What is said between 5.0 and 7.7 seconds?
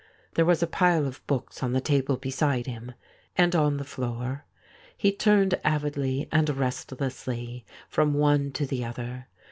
turned avidly and restlessly